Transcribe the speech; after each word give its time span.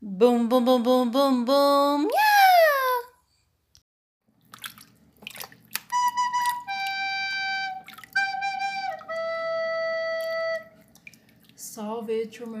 Boom, 0.00 0.48
boom, 0.48 0.64
boom, 0.64 0.84
boom, 0.84 1.10
boom, 1.10 1.44
boom. 1.44 2.02
Yeah! 2.02 3.00
Salve 11.56 12.10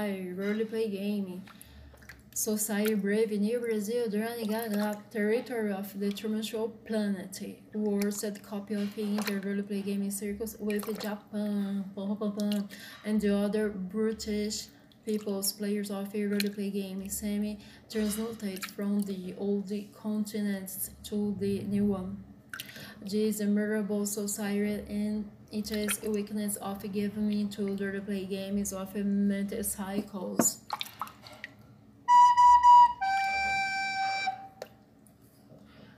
By 0.03 0.27
roleplay 0.35 0.91
game. 0.91 1.43
Society 2.35 2.93
Brave 2.93 3.31
New 3.39 3.57
Brazil 3.57 4.07
Drani 4.09 4.45
Gaga 4.45 5.01
Territory 5.09 5.71
of 5.71 5.97
the 5.97 6.11
Truman 6.11 6.43
Planet 6.85 7.61
Worst 7.73 8.43
copy 8.43 8.73
of 8.73 8.93
the 8.95 9.05
Roleplay 9.45 9.81
Gaming 9.85 10.11
Circles 10.11 10.57
with 10.59 10.87
Japan 10.99 11.85
and 13.05 13.21
the 13.21 13.33
other 13.33 13.69
British 13.69 14.67
peoples 15.05 15.53
players 15.53 15.89
of 15.89 16.13
a 16.13 16.23
roleplay 16.33 16.73
game 16.73 17.07
semi 17.07 17.59
translated 17.89 18.65
from 18.65 19.03
the 19.03 19.33
old 19.37 19.71
continents 19.93 20.89
to 21.03 21.33
the 21.39 21.59
new 21.59 21.85
one. 21.85 22.21
This 23.01 23.39
memorable 23.39 24.05
society 24.05 24.83
and 24.89 25.29
it 25.53 25.71
is 25.71 26.03
a 26.03 26.09
weakness 26.09 26.55
of 26.55 26.81
giving 26.91 27.27
me 27.27 27.45
to 27.45 27.75
the 27.75 27.85
roleplay 27.85 28.27
games 28.27 28.73
of 28.73 28.95
mental 28.95 29.63
cycles. 29.63 30.61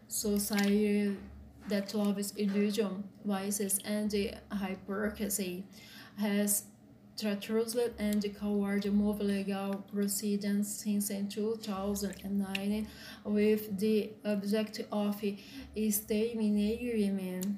society 0.08 1.16
that 1.68 1.94
loves 1.94 2.32
illusion, 2.36 3.04
vices, 3.24 3.80
and 3.86 4.10
the 4.12 4.34
hypocrisy 4.62 5.64
has 6.18 6.64
treacherously 7.18 7.92
and 8.00 8.24
coward 8.40 8.86
move 8.92 9.20
legal 9.20 9.84
proceedings 9.94 10.84
since 10.84 11.10
2009 11.10 12.88
with 13.24 13.78
the 13.80 14.12
objective 14.24 14.88
of 14.92 15.22
exterminating 15.76 17.58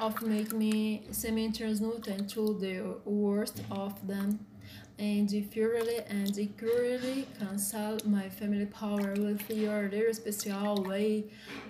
of 0.00 0.22
make 0.22 0.52
me 0.52 1.02
semi-translucent 1.10 2.30
to 2.30 2.58
the 2.58 2.96
worst 3.04 3.62
of 3.70 4.06
them 4.06 4.38
and 4.98 5.30
thoroughly 5.52 5.98
and 6.08 6.34
cruelly 6.58 7.26
cancel 7.38 7.98
my 8.06 8.28
family 8.28 8.66
power 8.66 9.14
with 9.16 9.50
your 9.50 9.88
little 9.90 10.14
special 10.14 10.82
way 10.84 11.24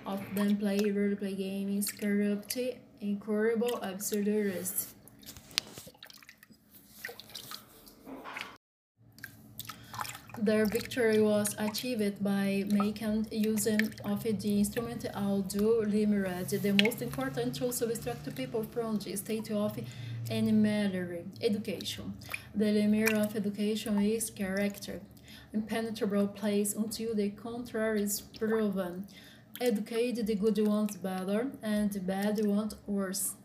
of 0.05 0.21
them 0.35 0.57
play 0.57 0.79
roleplay 0.79 1.37
games, 1.37 1.91
corrupt, 1.91 2.57
incurable, 3.01 3.79
absurdist. 3.83 4.87
Their 10.43 10.65
victory 10.65 11.21
was 11.21 11.55
achieved 11.59 12.23
by 12.23 12.63
making 12.67 13.27
use 13.29 13.67
of 13.67 14.23
the 14.23 14.59
instrument 14.59 15.05
audio 15.13 15.81
limited, 15.81 16.63
the 16.63 16.73
most 16.83 17.03
important 17.03 17.53
tool 17.53 17.71
to 17.71 17.89
extract 17.89 18.35
people 18.35 18.63
from 18.63 18.97
the 18.97 19.15
state 19.17 19.51
of 19.51 19.77
animalry 20.31 21.25
education. 21.43 22.15
The 22.55 22.71
limit 22.71 23.13
of 23.13 23.35
education 23.35 24.01
is 24.01 24.31
character, 24.31 25.01
impenetrable 25.53 26.29
place 26.29 26.73
until 26.73 27.13
the 27.13 27.29
contrary 27.29 28.01
is 28.01 28.21
proven. 28.21 29.05
Educate 29.59 30.25
the 30.25 30.33
good 30.33 30.57
ones 30.67 30.95
better 30.97 31.51
and 31.61 31.91
the 31.91 31.99
bad 31.99 32.43
ones 32.43 32.75
worse. 32.87 33.35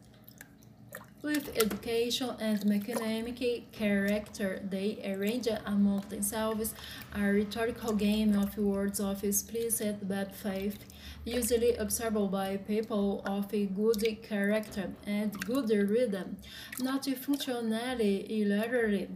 With 1.26 1.59
education 1.60 2.31
and 2.38 2.64
mechanic 2.64 3.72
character, 3.72 4.60
they 4.62 5.03
arrange 5.04 5.48
among 5.66 6.04
themselves 6.09 6.72
a 7.12 7.22
rhetorical 7.25 7.94
game 7.94 8.38
of 8.38 8.56
words 8.56 9.00
of 9.00 9.25
explicit 9.25 10.06
bad 10.06 10.36
faith, 10.36 10.84
usually 11.25 11.75
observed 11.75 12.31
by 12.31 12.59
people 12.59 13.22
of 13.26 13.53
a 13.53 13.66
good 13.66 14.22
character 14.22 14.92
and 15.04 15.32
good 15.41 15.69
rhythm, 15.70 16.36
not 16.78 17.06
functionally 17.06 18.41
illiterate. 18.41 19.10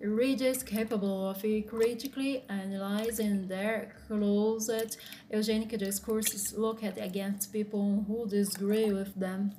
Readers 0.00 0.62
capable 0.62 1.28
of 1.28 1.42
critically 1.68 2.44
analyzing 2.48 3.48
their 3.48 3.94
closet 4.08 4.96
eugenic 5.30 5.78
discourses 5.78 6.54
look 6.56 6.82
at 6.82 6.96
against 6.96 7.52
people 7.52 8.06
who 8.08 8.26
disagree 8.26 8.90
with 8.90 9.14
them 9.14 9.52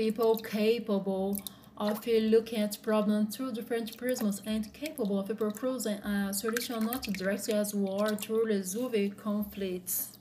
people 0.00 0.34
capable 0.38 1.38
of 1.76 2.06
looking 2.06 2.58
at 2.58 2.82
problems 2.82 3.36
through 3.36 3.52
different 3.52 3.94
prisms 3.98 4.40
and 4.46 4.72
capable 4.72 5.18
of 5.20 5.28
proposing 5.36 5.98
a 5.98 6.32
solution 6.32 6.86
not 6.86 7.02
directly 7.02 7.52
as 7.52 7.74
war 7.74 8.08
to 8.12 8.42
resolve 8.42 8.94
conflicts. 9.18 10.16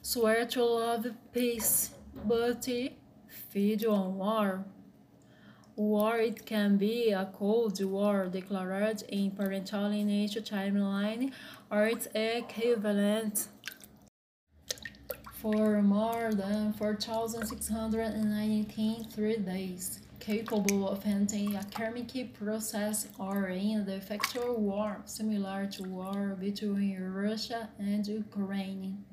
Swear 0.00 0.46
to 0.46 0.64
love 0.64 1.06
peace, 1.34 1.90
but 2.24 2.66
feed 3.50 3.84
on 3.84 4.16
war. 4.16 4.64
War 5.76 6.16
it 6.16 6.46
can 6.46 6.78
be 6.78 7.10
a 7.10 7.28
cold 7.34 7.84
war 7.84 8.30
declared 8.32 9.02
in 9.10 9.32
parental 9.32 9.90
lineage 9.90 10.36
timeline 10.36 11.32
or 11.70 11.84
its 11.84 12.08
equivalent 12.14 13.48
for 15.52 15.80
more 15.80 16.34
than 16.34 16.72
4,693 16.72 19.36
days, 19.36 20.00
capable 20.18 20.88
of 20.88 21.06
ending 21.06 21.54
a 21.54 21.62
karmic 21.72 22.34
process 22.34 23.06
or 23.16 23.46
in 23.46 23.86
the 23.86 24.00
factual 24.00 24.56
war 24.56 25.00
similar 25.04 25.66
to 25.66 25.84
war 25.84 26.36
between 26.40 27.00
Russia 27.00 27.68
and 27.78 28.04
Ukraine. 28.08 29.04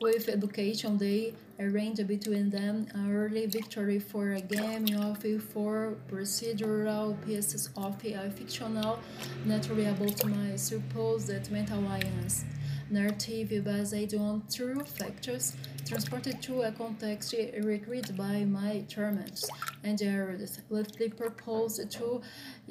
With 0.00 0.28
education, 0.28 0.96
they 0.96 1.34
arranged 1.58 2.06
between 2.06 2.50
them 2.50 2.86
an 2.94 3.12
early 3.12 3.46
victory 3.46 3.98
for 3.98 4.34
a 4.34 4.40
game 4.40 4.86
of 4.96 5.18
four 5.52 5.96
procedural 6.08 7.16
pieces 7.26 7.70
of 7.76 7.96
a 8.04 8.30
fictional 8.30 9.00
naturally 9.44 9.86
about 9.86 10.24
my 10.26 10.54
supposed 10.54 11.50
mental 11.50 11.82
illness 11.82 12.44
narrative 12.90 13.64
based 13.64 14.14
on 14.14 14.42
true 14.52 14.80
factors 14.84 15.56
transported 15.86 16.42
to 16.42 16.62
a 16.62 16.72
context 16.72 17.34
recreated 17.62 18.16
by 18.16 18.44
my 18.44 18.84
torments 18.88 19.48
and 19.84 20.00
errors 20.02 20.60
with 20.68 20.96
the 20.96 21.08
purpose 21.08 21.80
to 21.88 22.20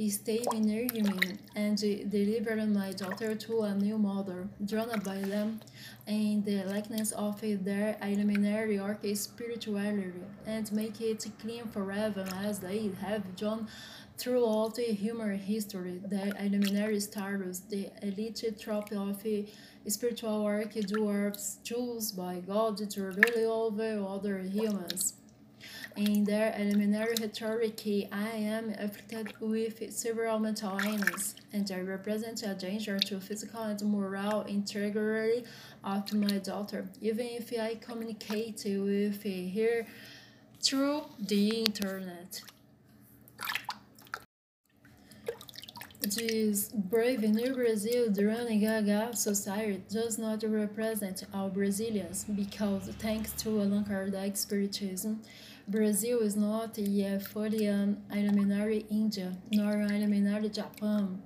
stay 0.10 0.44
near 0.54 0.88
me 0.94 1.38
and 1.56 1.78
deliver 2.12 2.56
my 2.66 2.92
daughter 2.92 3.34
to 3.36 3.62
a 3.62 3.74
new 3.74 3.98
mother, 3.98 4.48
drawn 4.66 5.00
by 5.00 5.20
them 5.22 5.62
in 6.08 6.44
the 6.44 6.64
likeness 6.66 7.12
of 7.14 7.40
their 7.42 7.98
eliminary 8.02 8.78
or 8.78 8.98
spirituality, 9.14 10.12
and 10.46 10.72
make 10.74 11.00
it 11.00 11.26
clean 11.40 11.66
forever 11.68 12.26
as 12.44 12.60
they 12.60 12.92
have 13.00 13.36
done 13.38 13.68
throughout 14.18 14.76
the 14.76 14.84
human 14.84 15.38
history. 15.38 16.02
The 16.06 16.34
eliminary 16.40 17.00
stars, 17.00 17.62
the 17.70 17.90
elite 18.02 18.44
trope 18.60 18.92
of 18.92 19.26
uh, 19.26 19.30
spiritual 19.88 20.44
work 20.44 20.74
dwarfs 20.74 21.58
chosen 21.64 22.18
by 22.18 22.40
God 22.40 22.78
to 22.90 23.02
rule 23.04 23.52
over 23.52 24.06
other 24.08 24.40
humans. 24.40 25.14
In 25.96 26.26
their 26.26 26.54
elementary 26.54 27.16
rhetoric, 27.22 27.82
I 28.12 28.30
am 28.30 28.76
afflicted 28.78 29.34
with 29.40 29.94
several 29.94 30.40
mental 30.40 30.78
illness, 30.80 31.36
and 31.54 31.70
I 31.72 31.80
represent 31.80 32.44
a 32.44 32.54
danger 32.54 33.00
to 33.00 33.20
physical 33.22 33.64
and 33.64 33.82
moral 33.84 34.42
integrity 34.42 35.46
of 35.84 36.14
my 36.14 36.38
daughter, 36.40 36.90
even 37.02 37.28
if 37.28 37.54
I 37.58 37.76
communicate 37.76 38.64
with 38.66 39.24
her 39.24 39.88
through 40.62 41.04
the 41.18 41.50
internet. 41.62 42.42
This 46.06 46.70
brave 46.70 47.24
New 47.24 47.56
Brazil 47.56 48.10
Durani 48.10 48.60
Gaga 48.60 49.16
society 49.16 49.82
does 49.90 50.20
not 50.20 50.44
represent 50.44 51.24
all 51.34 51.50
Brazilians 51.50 52.26
because, 52.26 52.90
thanks 53.00 53.32
to 53.42 53.62
a 53.62 53.64
Allan 53.64 53.84
Kardec 53.86 54.38
Spiritism, 54.38 55.20
Brazil 55.68 56.20
is 56.20 56.36
not 56.36 56.78
a 56.78 57.20
fully 57.20 57.66
an 57.66 58.04
elementary 58.14 58.86
India 58.92 59.36
nor 59.52 59.72
an 59.72 59.92
elementary 59.92 60.50
Japan. 60.50 61.24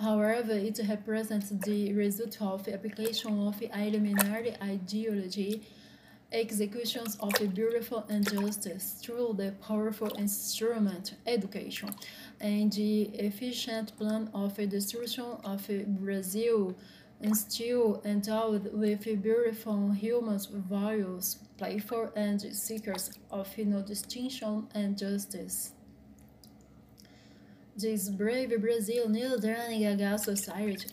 However, 0.00 0.54
it 0.54 0.80
represents 0.88 1.50
the 1.50 1.92
result 1.92 2.42
of 2.42 2.64
the 2.64 2.74
application 2.74 3.38
of 3.46 3.62
elementary 3.72 4.56
ideology 4.60 5.62
executions 6.34 7.16
of 7.20 7.32
a 7.40 7.46
beautiful 7.46 8.04
injustice 8.08 8.96
through 9.00 9.34
the 9.38 9.52
powerful 9.62 10.12
instrument 10.18 11.14
education 11.26 11.90
and 12.40 12.72
the 12.72 13.02
efficient 13.14 13.96
plan 13.96 14.28
of 14.34 14.58
a 14.58 14.66
destruction 14.66 15.36
of 15.44 15.70
Brazil 16.00 16.74
still 17.32 18.02
endowed 18.04 18.70
with 18.74 19.04
beautiful 19.22 19.92
human 19.92 20.38
values, 20.68 21.38
playful 21.56 22.10
and 22.16 22.40
seekers 22.40 23.10
of 23.30 23.56
no 23.56 23.80
distinction 23.80 24.66
and 24.74 24.98
justice. 24.98 25.72
This 27.76 28.08
brave 28.08 28.60
Brazil 28.60 29.08
New 29.08 29.38
Gaga 29.38 30.18
society 30.18 30.88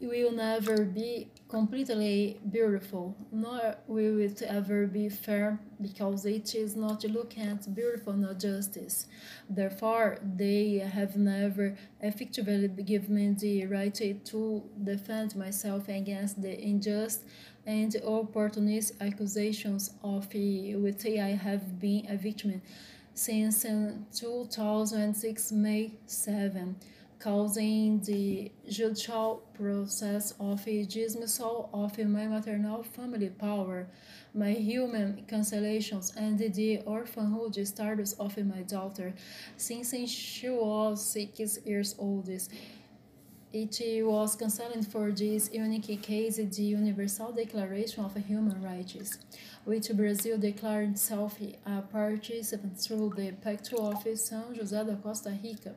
will 0.00 0.32
never 0.32 0.84
be 0.84 1.28
completely 1.48 2.38
beautiful, 2.50 3.16
nor 3.32 3.76
will 3.86 4.20
it 4.20 4.42
ever 4.42 4.86
be 4.86 5.08
fair, 5.08 5.58
because 5.80 6.24
it 6.24 6.54
is 6.54 6.76
not 6.76 7.02
looking 7.04 7.42
at 7.44 7.74
beautiful 7.74 8.12
no 8.12 8.32
justice. 8.34 9.06
Therefore, 9.50 10.18
they 10.22 10.78
have 10.78 11.16
never 11.16 11.76
effectively 12.00 12.68
given 12.68 13.14
me 13.14 13.34
the 13.38 13.66
right 13.66 13.94
to 13.94 14.62
defend 14.84 15.34
myself 15.34 15.88
against 15.88 16.40
the 16.42 16.52
unjust 16.52 17.24
and 17.66 17.94
opportunist 18.06 18.92
accusations 19.00 19.90
of 20.02 20.32
which 20.32 21.06
I 21.06 21.38
have 21.42 21.80
been 21.80 22.06
a 22.08 22.16
victim 22.16 22.62
since 23.14 23.64
uh, 23.64 23.92
2006 24.14 25.52
May 25.52 25.92
7 26.06 26.76
causing 27.18 28.00
the 28.00 28.52
judicial 28.68 29.42
process 29.54 30.34
of 30.38 30.64
dismissal 30.64 31.68
of 31.72 31.98
my 31.98 32.26
maternal 32.26 32.82
family 32.82 33.28
power, 33.28 33.88
my 34.34 34.52
human 34.52 35.24
cancellations, 35.26 36.14
and 36.16 36.38
the 36.38 36.78
orphanhood 36.86 37.66
status 37.66 38.12
of 38.14 38.36
my 38.44 38.62
daughter 38.62 39.14
since 39.56 39.92
she 40.10 40.48
was 40.48 41.04
six 41.04 41.58
years 41.64 41.96
old. 41.98 42.28
It 43.50 44.04
was 44.04 44.36
cancelled 44.36 44.86
for 44.86 45.10
this 45.10 45.50
unique 45.52 46.02
case 46.02 46.36
the 46.36 46.62
Universal 46.62 47.32
Declaration 47.32 48.04
of 48.04 48.14
Human 48.14 48.62
Rights, 48.62 49.18
which 49.64 49.88
Brazil 49.94 50.38
declared 50.38 50.90
itself 50.90 51.38
a 51.66 51.80
participant 51.80 52.78
through 52.78 53.14
the 53.16 53.32
Pacto 53.32 53.90
of 53.90 54.04
São 54.04 54.54
José 54.54 54.86
da 54.86 54.96
Costa 54.96 55.30
Rica 55.42 55.74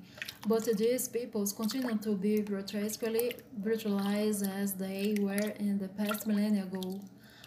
But 0.49 0.65
these 0.65 1.07
peoples 1.07 1.53
continue 1.53 1.97
to 1.99 2.17
be 2.17 2.41
grotesquely 2.41 3.37
brutalized 3.59 4.45
as 4.49 4.75
they 4.75 5.15
were 5.21 5.53
in 5.61 5.79
the 5.79 5.87
past 5.87 6.27
millennia 6.27 6.65
ago, 6.65 7.01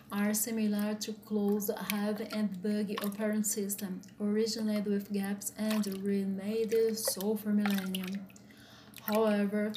are 0.10 0.34
similar 0.34 0.94
to 0.94 1.12
closed, 1.28 1.72
heavy 1.90 2.30
and 2.32 2.64
buggy 2.64 2.98
operating 3.00 3.44
system, 3.44 4.00
originated 4.22 4.86
with 4.86 5.12
gaps 5.12 5.52
and 5.58 5.86
remade 6.02 6.98
so 6.98 7.36
for 7.36 7.50
millennia. 7.50 8.06
However, 9.02 9.74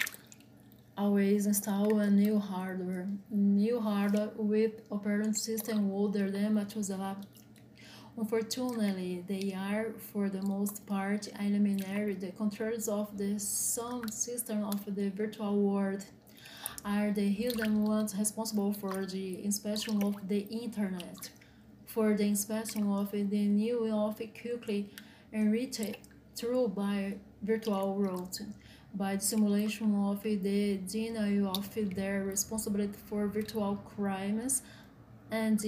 always 0.96 1.46
install 1.46 1.99
a 2.00 2.11
new 2.11 2.38
hardware. 2.38 3.08
New 3.30 3.80
hardware 3.80 4.30
with 4.37 4.82
operating 4.90 5.32
system 5.32 5.90
older 5.90 6.30
than 6.30 6.54
Methuselah. 6.54 7.16
Unfortunately, 8.16 9.25
they 9.26 9.54
are, 9.56 9.92
for 10.12 10.28
the 10.28 10.42
most 10.42 10.87
part, 10.87 11.28
elementary. 11.40 12.14
The 12.14 12.32
controls 12.32 12.88
of 12.88 13.16
the 13.16 13.40
sound 13.40 14.12
system 14.12 14.64
of 14.64 14.84
the 14.94 15.08
virtual 15.08 15.58
world 15.58 16.04
are 16.84 17.11
the 17.11 17.28
hidden 17.28 17.84
ones 17.84 18.14
responsible 18.18 18.75
for 18.75 19.06
the 19.06 19.42
inspection 19.42 20.02
of 20.02 20.28
the 20.28 20.40
internet, 20.50 21.30
for 21.87 22.14
the 22.14 22.25
inspection 22.25 22.87
of 22.92 23.12
the 23.12 23.22
new 23.22 23.90
of 23.94 24.16
quickly 24.16 24.90
enriched 25.32 25.96
through 26.37 26.68
by 26.68 27.14
virtual 27.42 27.94
world 27.94 28.38
by 28.94 29.16
simulation 29.18 29.94
of 30.04 30.22
the 30.22 30.78
denial 30.87 31.50
of 31.50 31.75
their 31.94 32.25
responsibility 32.25 32.99
for 33.08 33.26
virtual 33.26 33.76
crimes 33.76 34.62
and 35.32 35.58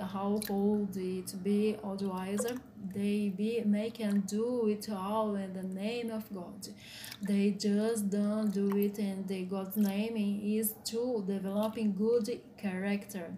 how 0.00 0.40
could 0.46 0.96
it 0.96 1.44
be 1.44 1.76
otherwise? 1.84 2.40
They 2.94 3.28
be 3.36 3.62
make 3.66 4.00
and 4.00 4.26
do 4.26 4.66
it 4.68 4.88
all 4.90 5.34
in 5.34 5.52
the 5.52 5.62
name 5.62 6.10
of 6.10 6.24
God. 6.34 6.68
They 7.20 7.50
just 7.50 8.08
don't 8.08 8.50
do 8.50 8.74
it 8.78 8.98
in 8.98 9.26
the 9.26 9.42
God's 9.44 9.76
name 9.76 10.16
is 10.42 10.72
to 10.86 11.22
developing 11.26 11.92
good 11.92 12.40
character. 12.56 13.34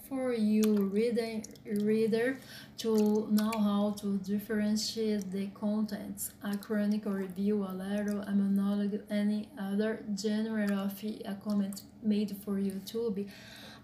For 0.08 0.34
you 0.34 0.62
reader, 0.94 1.42
reader 1.66 2.38
to 2.78 3.28
know 3.32 3.52
how 3.52 3.96
to 4.02 4.18
differentiate 4.20 5.32
the 5.32 5.48
contents, 5.48 6.30
a 6.44 6.56
chronicle 6.56 7.14
review, 7.14 7.64
a 7.64 7.74
letter, 7.74 8.24
a 8.28 8.32
monologue, 8.32 9.02
any 9.10 9.50
other 9.60 10.06
genre 10.16 10.68
of 10.72 11.04
a 11.04 11.34
comment 11.44 11.82
made 12.04 12.38
for 12.46 12.58
YouTube, 12.58 13.28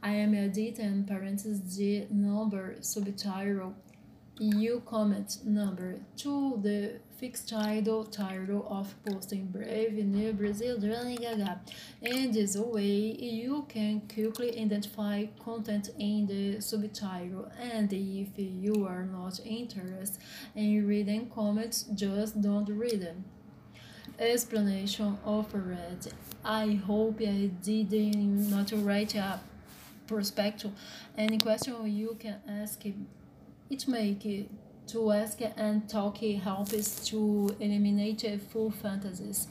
I 0.04 0.12
am 0.12 0.36
editing 0.36 1.06
parentheses 1.06 1.76
the 1.76 2.06
number 2.12 2.76
subtitle 2.82 3.74
you 4.40 4.82
comment 4.86 5.38
number 5.46 5.96
to 6.16 6.60
the 6.64 7.00
fixed 7.20 7.50
title 7.50 8.66
of 8.70 8.96
posting 9.04 9.46
brave 9.48 9.92
new 9.94 10.32
brazil 10.32 10.80
drilling 10.80 11.18
gaga 11.18 11.60
in 12.02 12.32
this 12.32 12.56
way 12.56 13.14
you 13.20 13.66
can 13.68 14.00
quickly 14.08 14.58
identify 14.58 15.26
content 15.44 15.90
in 16.00 16.26
the 16.28 16.62
subtitle. 16.62 17.52
And 17.60 17.92
if 17.92 18.30
you 18.38 18.86
are 18.88 19.04
not 19.04 19.40
interested 19.46 20.18
in 20.56 20.88
reading 20.88 21.30
comments 21.30 21.84
just 21.94 22.42
don't 22.42 22.70
read 22.70 23.02
them. 23.02 23.26
Explanation 24.18 25.18
offered 25.26 25.78
i 26.46 26.80
hope 26.88 27.20
i 27.22 27.50
did 27.62 27.92
not 28.50 28.72
write 28.76 29.16
a 29.16 29.40
prospectus. 30.08 30.72
Any 31.18 31.38
question 31.38 31.76
you 31.86 32.16
can 32.18 32.38
ask 32.48 32.86
it 32.86 33.88
make 33.88 34.26
to 34.90 35.12
ask 35.12 35.40
and 35.56 35.88
talk 35.88 36.18
helps 36.18 37.08
to 37.08 37.56
eliminate 37.60 38.26
full 38.50 38.72
fantasies. 38.72 39.48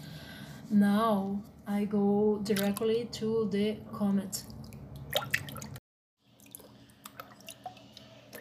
Now 0.70 1.42
I 1.66 1.84
go 1.84 2.40
directly 2.42 3.08
to 3.12 3.48
the 3.50 3.76
comment. 3.92 4.42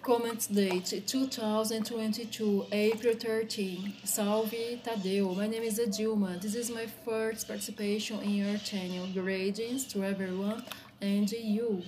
Comment 0.01 0.47
date 0.53 1.03
2022, 1.05 2.65
April 2.71 3.13
13. 3.13 3.93
Salve 4.05 4.79
Tadeu. 4.81 5.35
My 5.35 5.47
name 5.47 5.63
is 5.63 5.79
Dilma. 5.79 6.41
This 6.41 6.55
is 6.55 6.71
my 6.71 6.87
first 7.03 7.45
participation 7.45 8.21
in 8.21 8.35
your 8.35 8.57
channel. 8.57 9.05
Greetings 9.13 9.85
to 9.87 10.05
everyone 10.05 10.63
and 11.01 11.29
you. 11.29 11.83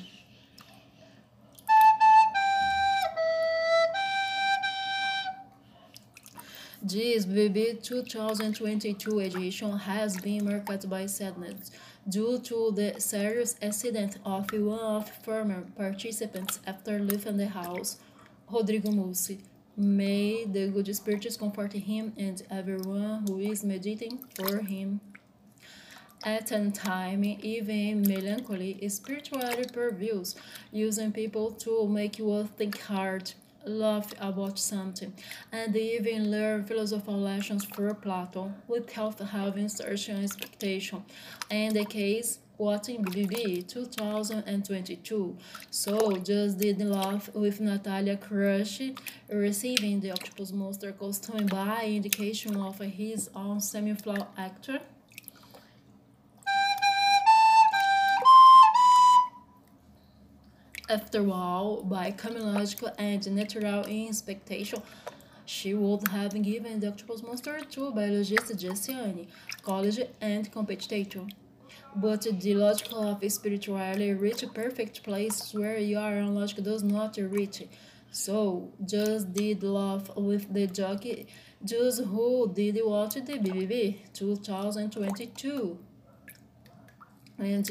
This 6.82 7.26
BB 7.26 7.84
2022 7.84 9.20
edition 9.20 9.78
has 9.80 10.16
been 10.16 10.46
marked 10.46 10.90
by 10.90 11.08
sadness 11.08 11.72
due 12.08 12.40
to 12.40 12.72
the 12.72 13.02
serious 13.02 13.58
accident 13.62 14.18
of 14.24 14.50
one 14.54 14.80
of 14.80 15.10
former 15.26 15.66
participants 15.76 16.62
after 16.66 16.98
leaving 17.00 17.36
the 17.36 17.48
house, 17.48 17.98
Rodrigo 18.50 18.92
Mussi. 18.92 19.40
May 19.76 20.46
the 20.46 20.70
good 20.70 20.96
spirits 20.96 21.36
comfort 21.36 21.74
him 21.74 22.14
and 22.18 22.42
everyone 22.50 23.26
who 23.28 23.40
is 23.40 23.66
meditating 23.66 24.20
for 24.36 24.60
him. 24.60 25.02
At 26.24 26.50
a 26.54 26.72
time, 26.72 27.26
even 27.26 28.04
melancholy 28.04 28.88
spirituality 28.88 29.66
prevails, 29.74 30.38
using 30.72 31.12
people 31.12 31.52
to 31.52 31.90
make 31.90 32.20
you 32.20 32.48
think 32.58 32.80
hard 32.80 33.34
love 33.66 34.14
about 34.20 34.60
something, 34.60 35.14
and 35.52 35.76
even 35.76 36.32
learn 36.32 36.64
philosophical 36.64 37.20
lessons 37.20 37.66
from 37.66 37.96
Plato 37.96 38.52
without 38.68 39.20
having 39.20 39.70
certain 39.70 40.24
expectation. 40.24 41.04
In 41.50 41.74
the 41.74 41.86
case, 41.86 42.40
what 42.60 42.90
in 42.90 43.06
BBB 43.06 43.66
2022. 43.70 45.38
So 45.72 46.18
just 46.18 46.58
did 46.58 46.80
love 46.80 47.34
with 47.34 47.62
Natalia 47.62 48.18
Crush 48.18 48.82
receiving 49.32 50.02
the 50.02 50.12
Octopus 50.12 50.52
Monster 50.52 50.92
costume 50.92 51.46
by 51.46 51.86
indication 51.86 52.58
of 52.58 52.80
his 52.80 53.30
own 53.34 53.62
semi-flow 53.62 54.28
actor. 54.38 54.82
After 60.90 61.30
all, 61.30 61.84
by 61.84 62.16
logical 62.36 62.90
and 62.98 63.24
natural 63.36 63.84
inspection, 63.84 64.82
she 65.46 65.76
would 65.76 66.08
have 66.08 66.34
given 66.42 66.80
the 66.80 66.88
octopus 66.88 67.22
monster 67.22 67.60
to 67.60 67.92
biologist 67.92 68.58
Jessilane, 68.58 69.28
college 69.62 70.00
and 70.20 70.52
competitor. 70.52 71.28
But 71.96 72.24
the 72.24 72.56
logic 72.56 72.88
of 72.92 73.24
spirituality 73.32 74.14
reach 74.14 74.44
perfect 74.52 75.04
place 75.04 75.54
where 75.54 75.78
your 75.78 76.24
logic 76.26 76.64
does 76.64 76.82
not 76.82 77.16
reach. 77.18 77.62
So, 78.10 78.72
just 78.84 79.32
did 79.32 79.62
love 79.62 80.12
with 80.18 80.52
the 80.52 80.66
jockey, 80.66 81.28
just 81.64 82.04
who 82.04 82.52
did 82.52 82.80
watch 82.84 83.14
the 83.14 83.38
BBB 83.38 83.98
2022 84.14 85.78
and 87.40 87.66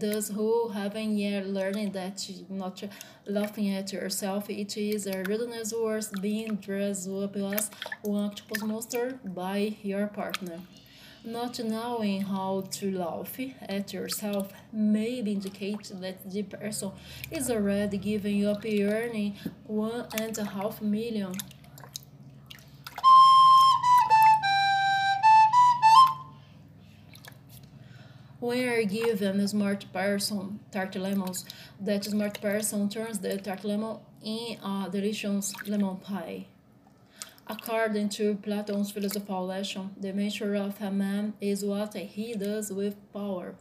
those 0.00 0.28
who 0.28 0.68
haven't 0.68 1.16
yet 1.16 1.46
learned 1.46 1.92
that 1.94 2.28
not 2.50 2.82
laughing 3.26 3.70
at 3.70 3.92
yourself 3.92 4.48
it 4.50 4.76
is 4.76 5.06
a 5.06 5.22
rudeness 5.24 5.72
worth 5.72 6.12
being 6.20 6.56
dressed 6.56 7.08
up 7.08 7.36
as 7.36 7.70
one 8.02 8.24
octopus 8.24 8.62
monster 8.62 9.18
by 9.24 9.76
your 9.82 10.06
partner 10.06 10.60
Not 11.24 11.58
knowing 11.58 12.22
how 12.22 12.64
to 12.78 12.90
laugh 12.96 13.38
at 13.68 13.92
yourself 13.92 14.52
may 14.72 15.14
indicate 15.18 15.90
that 16.00 16.30
the 16.30 16.42
person 16.44 16.92
is 17.30 17.50
already 17.50 17.98
giving 17.98 18.46
up 18.46 18.64
earning 18.64 19.34
one 19.66 20.06
and 20.16 20.38
a 20.38 20.44
half 20.44 20.80
million. 20.80 21.32
When 28.46 28.68
are 28.68 28.84
given 28.84 29.40
a 29.40 29.48
smart 29.48 29.92
person 29.92 30.60
tart 30.70 30.94
lemons, 30.94 31.44
that 31.80 32.04
smart 32.04 32.40
person 32.40 32.88
turns 32.88 33.18
the 33.18 33.38
tart 33.38 33.64
lemon 33.64 33.98
in 34.22 34.56
a 34.62 34.88
delicious 34.88 35.52
lemon 35.66 35.96
pie. 35.96 36.46
According 37.48 38.10
to 38.10 38.36
Platon's 38.36 38.92
philosophical 38.92 39.46
lesson, 39.46 39.90
the 40.00 40.12
measure 40.12 40.54
of 40.54 40.80
a 40.80 40.92
man 40.92 41.34
is 41.40 41.64
what 41.64 41.94
he 41.94 42.34
does 42.34 42.70
with 42.70 42.94
power. 43.12 43.56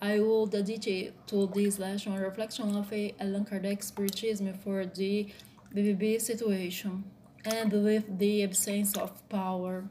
I 0.00 0.20
will 0.20 0.46
dedicate 0.46 1.12
to 1.26 1.46
this 1.54 1.78
lesson 1.78 2.14
a 2.14 2.22
reflection 2.22 2.74
of 2.74 2.90
Allan 3.20 3.44
Kardec's 3.44 3.88
spiritism 3.88 4.54
for 4.54 4.86
the 4.86 5.28
BBB 5.74 6.22
situation 6.22 7.04
and 7.44 7.70
with 7.70 8.18
the 8.18 8.44
absence 8.44 8.96
of 8.96 9.28
power. 9.28 9.84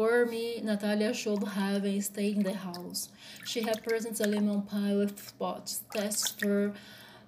For 0.00 0.24
me, 0.24 0.62
Natalia 0.62 1.12
should 1.12 1.44
have 1.44 1.84
stayed 2.02 2.38
in 2.38 2.42
the 2.42 2.54
house. 2.54 3.10
She 3.44 3.60
had 3.60 3.84
presents 3.84 4.18
a 4.20 4.26
lemon 4.26 4.62
pie 4.62 4.94
with 4.94 5.20
spots, 5.28 5.82
tests 5.92 6.30
for 6.40 6.72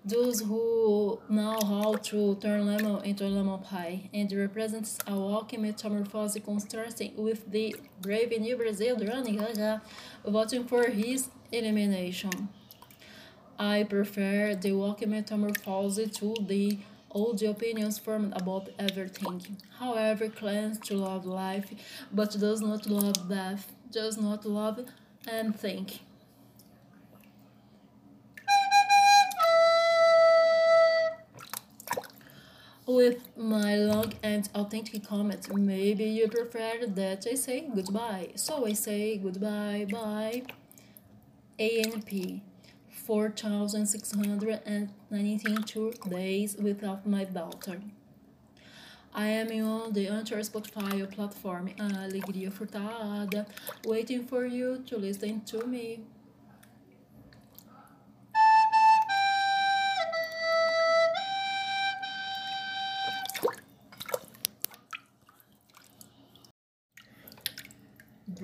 those 0.07 0.41
who 0.41 1.21
know 1.29 1.59
how 1.61 1.97
to 1.97 2.35
turn 2.37 2.65
lemon 2.65 3.05
into 3.05 3.27
a 3.27 3.29
lemon 3.29 3.59
pie, 3.59 4.09
and 4.15 4.33
represents 4.33 4.97
a 5.07 5.15
walking 5.15 5.61
metamorphosis 5.61 6.43
contrasting 6.43 7.13
with 7.15 7.53
the 7.53 7.77
brave 8.01 8.41
new 8.41 8.57
Brazil 8.57 8.97
running 8.97 9.37
Gaga, 9.37 9.83
voting 10.25 10.65
for 10.65 10.89
his 10.89 11.29
elimination. 11.53 12.49
I 13.59 13.85
prefer 13.85 14.55
the 14.55 14.73
walking 14.73 15.11
metamorphosis 15.11 16.17
to 16.21 16.35
the 16.41 16.79
all 17.13 17.35
the 17.35 17.47
opinions 17.47 17.99
formed 17.99 18.33
about 18.37 18.69
everything. 18.79 19.59
However, 19.79 20.29
claims 20.29 20.79
to 20.81 20.95
love 20.97 21.25
life, 21.27 21.71
but 22.13 22.33
does 22.39 22.61
not 22.61 22.87
love 22.87 23.29
death, 23.29 23.73
does 23.91 24.17
not 24.19 24.45
love 24.45 24.81
and 25.27 25.55
think. 25.59 26.01
With 32.87 33.37
my 33.37 33.77
long 33.77 34.13
and 34.23 34.49
authentic 34.55 35.05
comment, 35.07 35.53
maybe 35.55 36.05
you 36.05 36.29
prefer 36.29 36.87
that 36.87 37.27
I 37.31 37.35
say 37.35 37.69
goodbye. 37.75 38.31
So 38.37 38.67
I 38.67 38.73
say 38.73 39.19
goodbye, 39.19 39.87
bye. 39.91 40.43
ANP. 41.59 42.43
4,692 43.07 45.93
days 46.09 46.57
without 46.57 47.07
my 47.07 47.25
daughter. 47.25 47.81
I 49.15 49.29
am 49.29 49.51
on 49.65 49.93
the 49.93 50.09
Anchor 50.09 50.39
Spotify 50.39 51.11
platform, 51.11 51.69
uh, 51.79 51.83
Alegria 51.83 52.51
Furtada, 52.51 53.47
waiting 53.85 54.25
for 54.25 54.47
you 54.47 54.83
to 54.87 54.97
listen 54.97 55.43
to 55.43 55.67
me. 55.67 56.01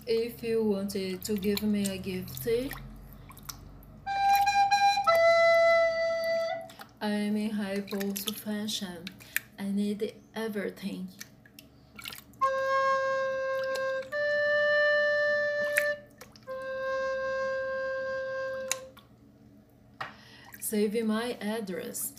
If 0.06 0.42
you 0.42 0.64
wanted 0.64 1.22
to 1.24 1.34
give 1.34 1.62
me 1.62 1.88
a 1.88 1.98
gift, 1.98 2.48
I 7.02 7.08
am 7.08 7.34
in 7.34 7.52
high 7.52 7.80
post 7.80 8.36
fashion. 8.36 9.06
I 9.58 9.70
need 9.70 10.12
everything. 10.34 11.08
Save 20.60 21.02
my 21.06 21.38
address. 21.40 22.12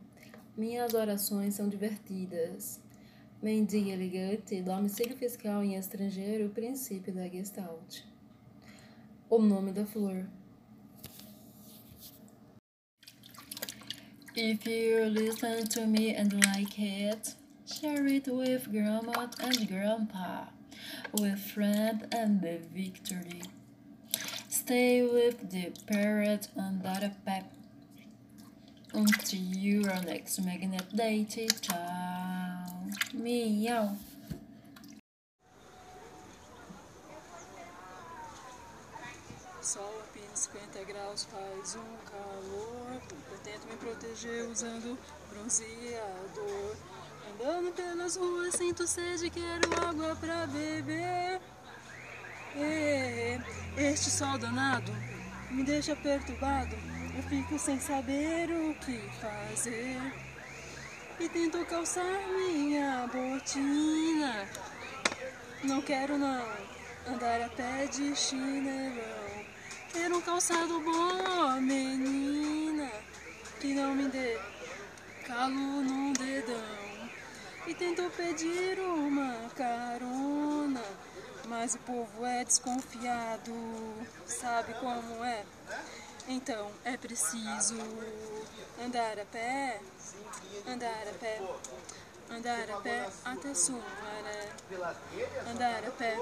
Minhas 0.55 0.93
orações 0.93 1.55
são 1.55 1.67
divertidas. 1.67 2.79
Mendiga 3.43 3.91
elegante, 3.93 4.61
domicílio 4.61 5.17
fiscal 5.17 5.65
em 5.65 5.77
estrangeiro, 5.77 6.51
princípio 6.51 7.15
da 7.15 7.27
Gestalt. 7.27 8.03
O 9.31 9.39
nome 9.39 9.73
da 9.73 9.87
flor. 9.87 10.27
If 14.37 14.67
you 14.67 15.09
listen 15.09 15.65
to 15.69 15.87
me 15.87 16.15
and 16.17 16.29
like 16.53 16.79
it, 16.79 17.35
share 17.65 18.07
it 18.15 18.31
with 18.31 18.69
grandma 18.69 19.31
and 19.41 19.67
grandpa, 19.67 20.49
with 21.19 21.39
friend 21.39 22.07
and 22.15 22.41
the 22.43 22.59
victory. 22.75 23.58
Stay 24.69 25.01
with 25.01 25.49
the 25.51 25.73
parrot 25.87 26.49
and 26.55 26.83
the 26.83 27.11
pep. 27.25 27.51
Until 28.93 29.91
our 29.91 30.03
next 30.03 30.45
Magnet 30.45 30.95
Date. 30.95 31.49
Tchau. 31.63 31.75
Miau. 33.17 33.97
Sol 39.63 40.03
a 40.05 40.37
50 40.37 40.85
graus 40.85 41.25
faz 41.25 41.77
um 41.77 41.97
calor. 42.05 43.01
Eu 43.33 43.39
tento 43.39 43.67
me 43.69 43.77
proteger 43.79 44.51
usando 44.51 44.99
bronzeador. 45.31 46.77
Andando 47.33 47.73
pelas 47.73 48.17
ruas, 48.17 48.55
sinto 48.55 48.87
sede, 48.87 49.31
quero 49.31 49.73
água 49.89 50.15
pra 50.17 50.47
beber. 50.47 51.41
E, 52.57 53.41
este 53.77 54.11
sol 54.11 54.39
danado 54.39 54.93
me 55.51 55.63
deixa 55.63 55.95
perturbado. 55.97 56.75
Eu 57.17 57.23
fico 57.25 57.59
sem 57.59 57.79
saber 57.81 58.51
o 58.51 58.75
que 58.75 58.99
fazer. 59.21 60.01
E 61.21 61.29
tento 61.29 61.65
calçar 61.67 62.05
minha 62.29 63.09
botina. 63.09 64.49
Não 65.65 65.83
quero 65.83 66.17
não 66.17 66.45
andar 67.07 67.43
a 67.43 67.49
pé 67.49 67.87
de 67.87 68.15
chinelão. 68.15 69.45
Quero 69.93 70.19
um 70.19 70.21
calçado 70.21 70.81
bom, 70.81 71.61
menina, 71.61 72.91
que 73.61 73.75
não 73.75 73.95
me 73.95 74.09
dê 74.09 74.39
calo 75.27 75.51
num 75.83 76.13
dedão. 76.13 77.11
E 77.67 77.75
tentou 77.75 78.09
pedir 78.11 78.79
uma 78.79 79.49
carona, 79.57 80.83
mas 81.49 81.75
o 81.75 81.79
povo 81.79 82.27
é 82.27 82.45
desconfiado, 82.45 83.53
sabe 84.27 84.75
como 84.75 85.25
é? 85.25 85.45
Então 86.29 86.71
é 86.85 86.97
preciso 86.97 87.77
andar 88.85 89.19
a 89.19 89.25
pé, 89.25 89.81
andar 90.67 91.09
a 91.09 91.19
pé, 91.19 91.41
andar 92.31 92.71
a 92.71 92.81
pé 92.81 93.09
até 93.25 93.55
Sumaré. 93.55 94.49
Andar 95.51 95.85
a 95.87 95.91
pé, 95.91 96.19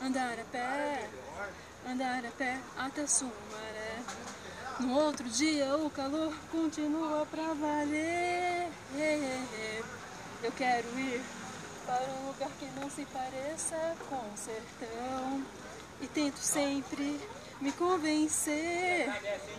andar 0.00 0.38
a 0.38 0.44
pé 0.44 1.10
andar 1.86 2.24
a 2.24 2.30
pé 2.30 2.60
até 2.78 3.06
Sumaré. 3.06 4.02
No 4.80 4.94
outro 4.94 5.28
dia 5.28 5.76
o 5.76 5.90
calor 5.90 6.34
continua 6.50 7.26
pra 7.26 7.54
valer. 7.54 8.68
Eu 10.42 10.52
quero 10.52 10.86
ir 10.98 11.22
para 11.86 12.04
um 12.04 12.26
lugar 12.28 12.50
que 12.58 12.66
não 12.78 12.88
se 12.90 13.04
pareça 13.06 13.96
com 14.08 14.16
o 14.16 14.36
sertão. 14.36 15.44
E 16.00 16.06
tento 16.08 16.38
sempre 16.38 17.20
me 17.60 17.72
convencer 17.72 19.08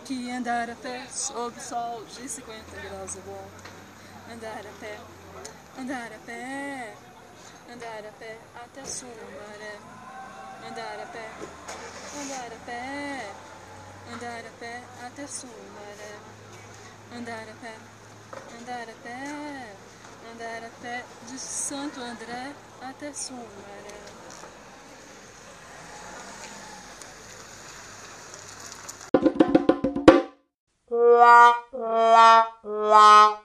que 0.04 0.30
andar 0.30 0.70
a 0.70 0.74
pé 0.76 1.06
sob 1.10 1.58
sol 1.60 2.04
de 2.04 2.28
50 2.28 2.80
graus 2.82 3.16
é 3.16 3.20
bom. 3.20 3.48
Andar 4.32 4.60
a 4.60 4.80
pé, 4.80 4.98
andar 5.78 6.12
a 6.12 6.18
pé, 6.26 6.94
andar 7.72 8.06
a 8.06 8.12
pé 8.18 8.38
até 8.54 8.84
Sumaré. 8.84 9.78
Andar 10.68 11.00
a 11.00 11.06
pé, 11.06 11.28
andar 12.20 12.52
a 12.52 12.66
pé, 12.66 13.30
andar 14.12 14.46
a 14.46 14.58
pé 14.58 14.82
até 15.06 15.26
Sumaré. 15.26 16.16
Andar 17.14 17.48
a 17.48 17.54
pé, 17.62 17.74
andar 18.58 18.82
a 18.82 19.02
pé, 19.02 19.85
andar 20.32 20.64
até 20.64 21.04
de 21.28 21.38
Santo 21.38 22.00
André 22.00 22.52
até 22.80 23.12
Sumaré. 23.12 23.46
Lá, 30.90 31.54
lá, 31.72 32.54
lá. 32.64 33.36